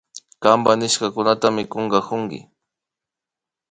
Kanpa 0.43 0.71
nishkakunatami 0.79 1.63
kunkakuni 1.71 2.39